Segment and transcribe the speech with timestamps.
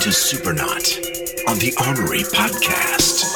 [0.00, 0.96] To Supernaut
[1.46, 3.29] on the Armory Podcast.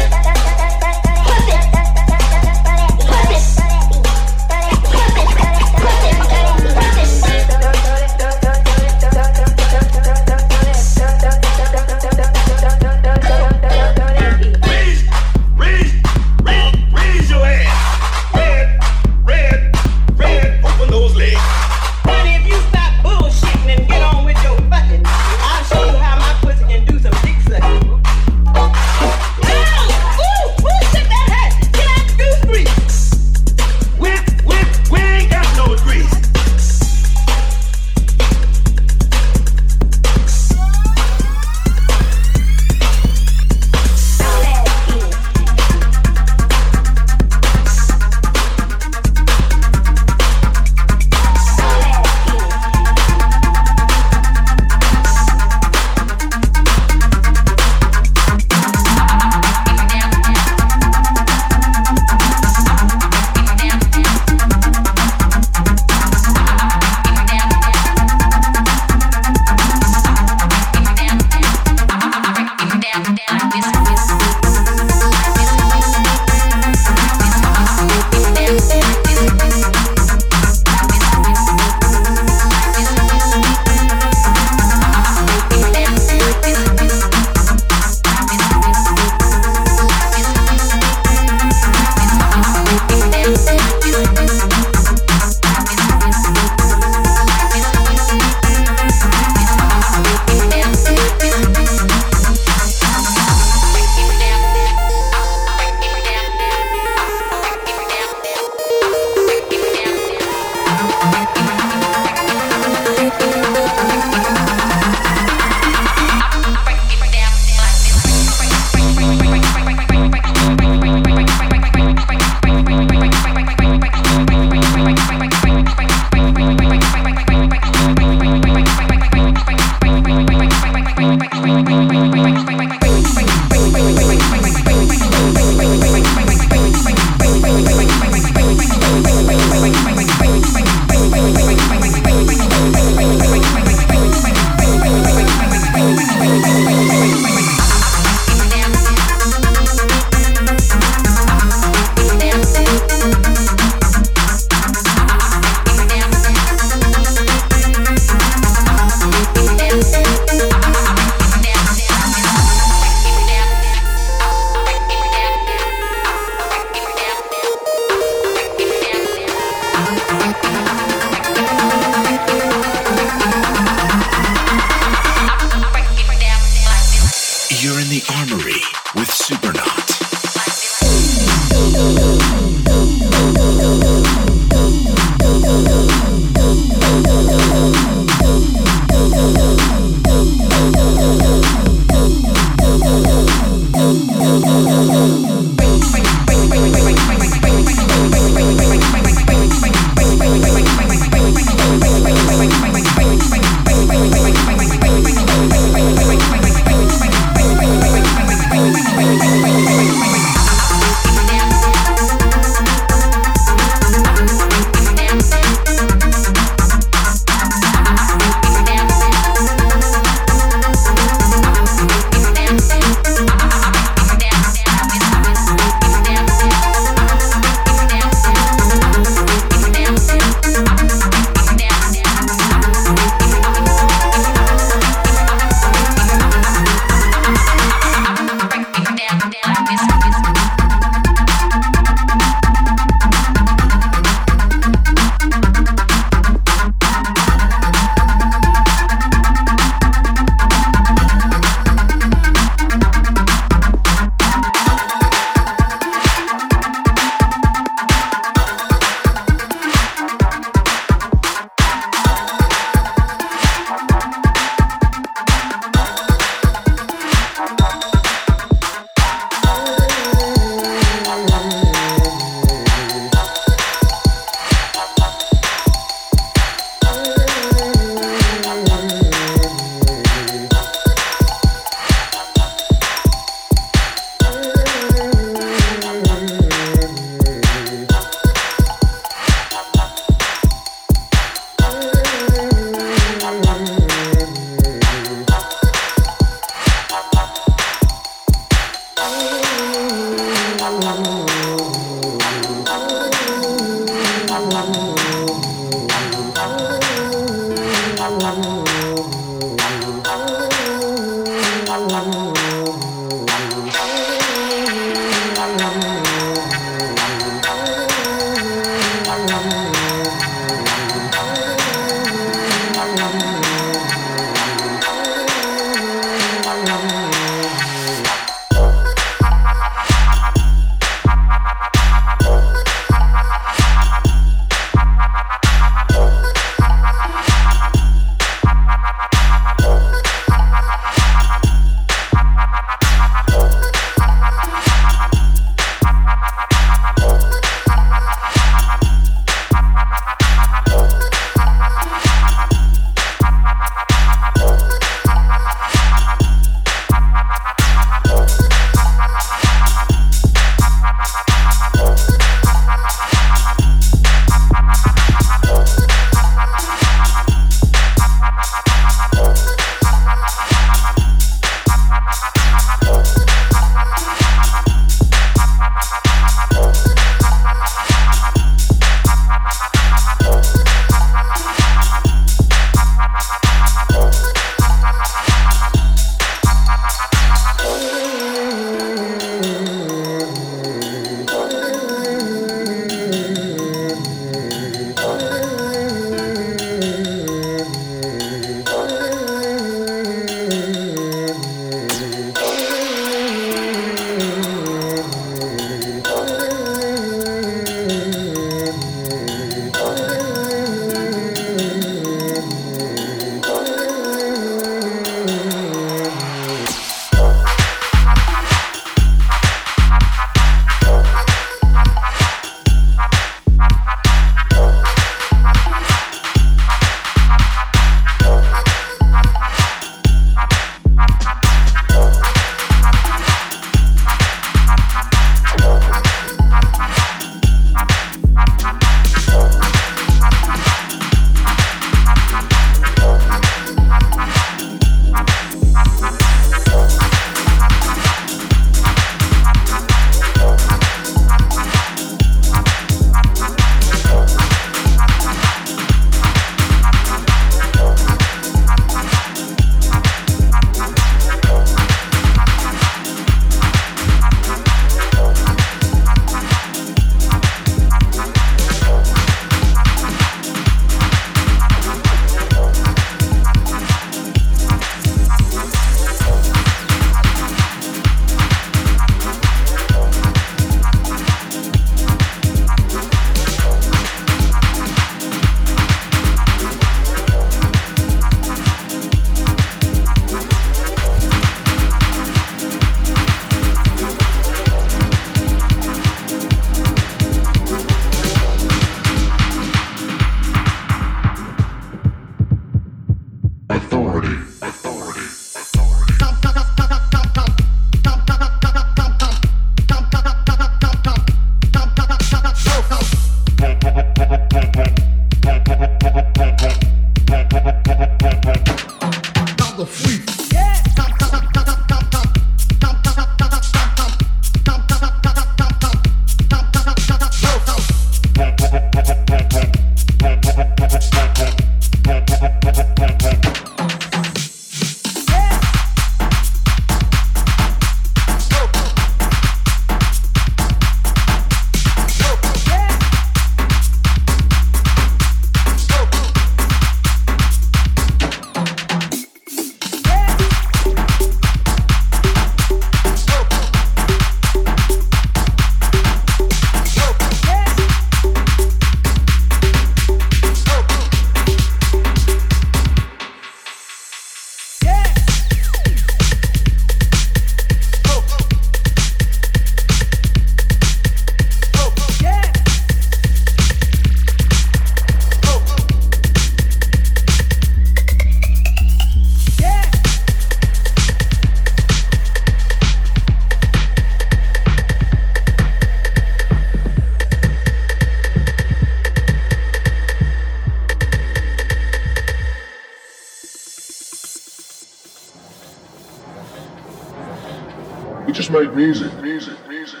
[598.34, 600.00] just make music, music, music.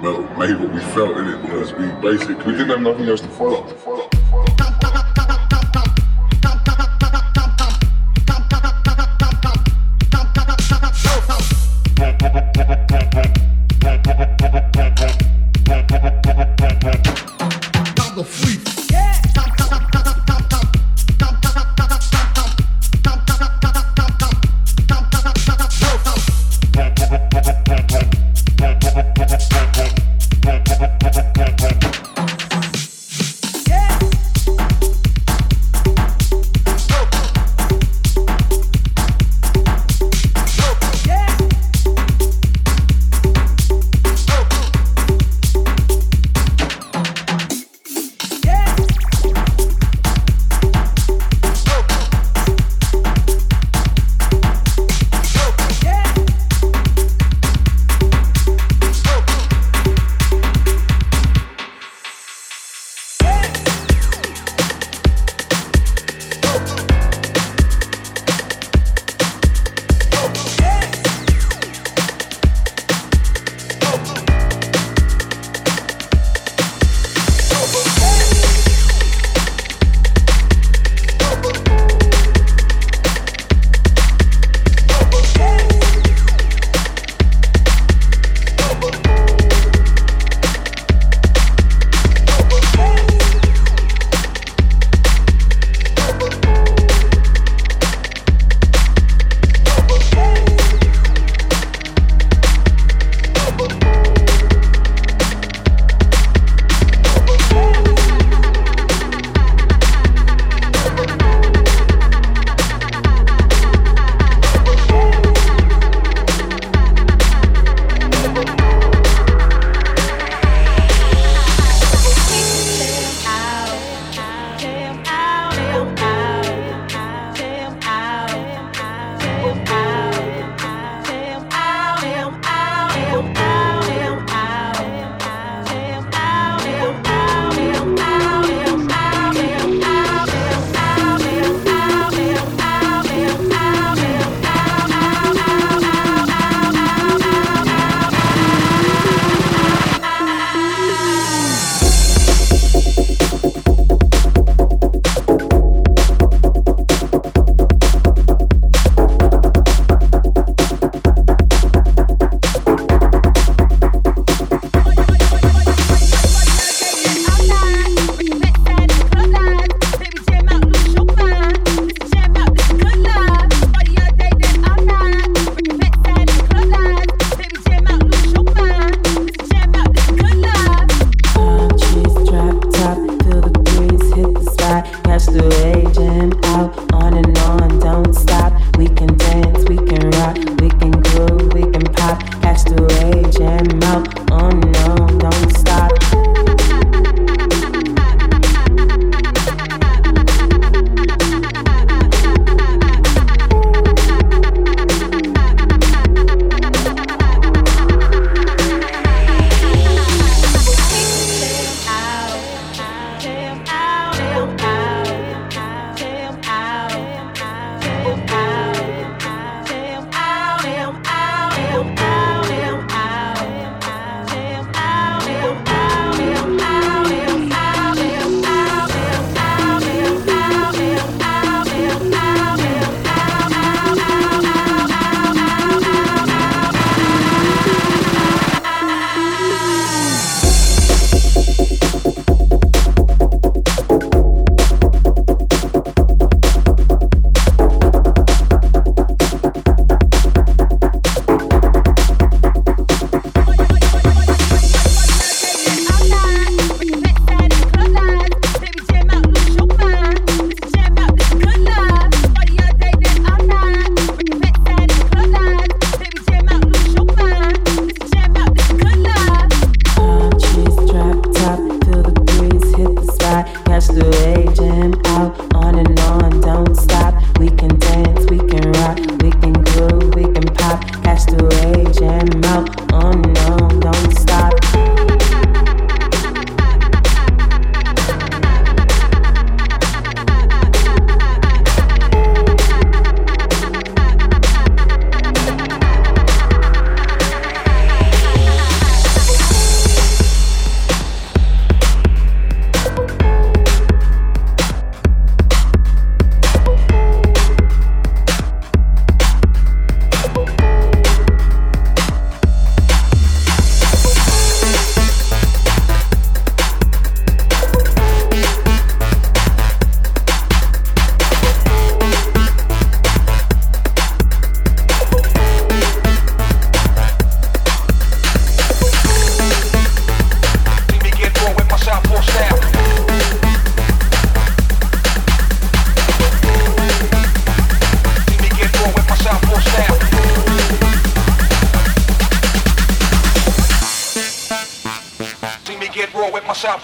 [0.00, 3.22] Well, made what we felt in it because we basically we didn't have nothing else
[3.22, 3.66] to follow.
[3.66, 4.13] To follow.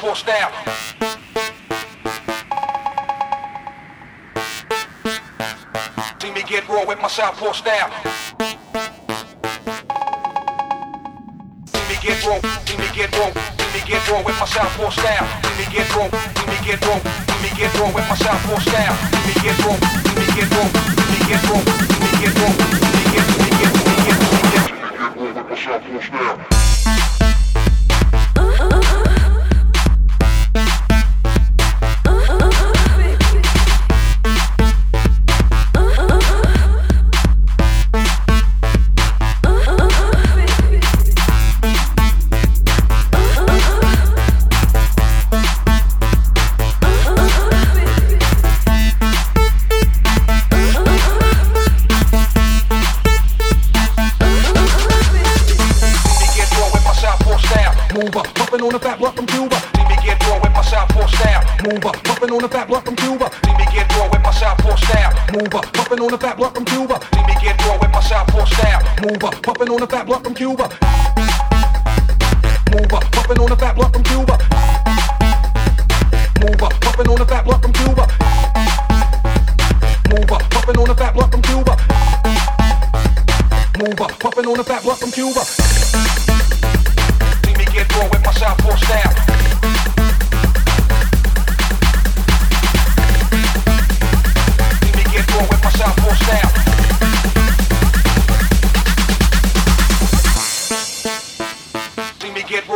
[0.00, 0.52] Southpaw style.
[6.20, 7.90] See me get raw with my southpaw style.
[11.66, 14.90] See me get raw, see me get raw, see me get raw with my southpaw
[14.90, 15.26] style.
[15.44, 16.98] See me get raw, see me get raw,
[17.28, 18.96] see me get raw with my southpaw style.
[18.96, 20.64] See me get raw, see me get raw,
[20.96, 24.00] see me get raw, see me get raw, see me get, see me get, see
[24.00, 24.64] see me get.
[25.16, 26.59] Raw with my southpaw style.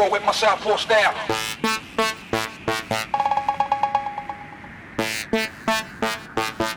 [0.05, 1.15] Raw with my southpaw style.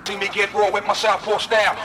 [0.06, 1.76] See me get raw with my southpaw style.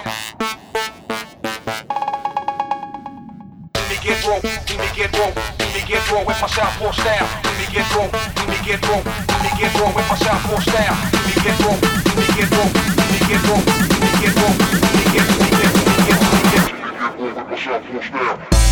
[3.74, 6.92] See me get raw, see me get raw, see me get raw with my southpaw
[6.92, 7.26] style.
[7.42, 10.60] See me get raw, see me get raw, see me get raw with my southpaw
[10.60, 10.96] style.
[11.10, 11.74] See me get raw,
[12.06, 15.26] see me get raw, see me get raw, see me get raw, see me get,
[15.26, 16.62] see me get, me see me.
[16.62, 18.71] Get raw with my southpaw style.